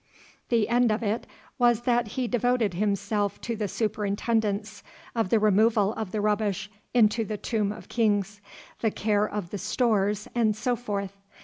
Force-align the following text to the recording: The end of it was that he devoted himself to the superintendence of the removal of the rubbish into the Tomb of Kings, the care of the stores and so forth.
The 0.49 0.67
end 0.67 0.91
of 0.91 1.03
it 1.03 1.27
was 1.59 1.81
that 1.81 2.07
he 2.17 2.27
devoted 2.27 2.73
himself 2.73 3.39
to 3.41 3.55
the 3.55 3.67
superintendence 3.67 4.81
of 5.13 5.29
the 5.29 5.37
removal 5.39 5.93
of 5.93 6.11
the 6.11 6.21
rubbish 6.21 6.71
into 6.91 7.23
the 7.23 7.37
Tomb 7.37 7.71
of 7.71 7.87
Kings, 7.87 8.41
the 8.79 8.89
care 8.89 9.29
of 9.29 9.51
the 9.51 9.59
stores 9.59 10.27
and 10.33 10.55
so 10.55 10.75
forth. 10.75 11.15